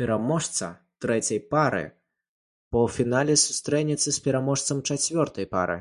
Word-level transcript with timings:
Пераможца 0.00 0.66
трэцяй 1.04 1.40
пары 1.52 1.82
ў 1.86 1.92
паўфінале 2.78 3.38
сустрэнецца 3.46 4.08
з 4.12 4.16
пераможцам 4.26 4.82
чацвёртай 4.88 5.46
пары. 5.56 5.78